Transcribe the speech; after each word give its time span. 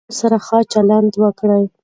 له 0.03 0.05
مراجعینو 0.07 0.17
سره 0.19 0.37
ښه 0.45 0.57
چلند 0.73 1.11
وکړئ. 1.23 1.63